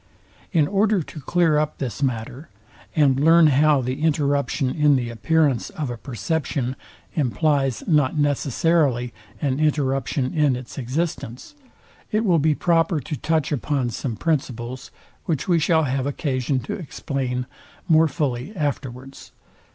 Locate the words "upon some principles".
13.51-14.89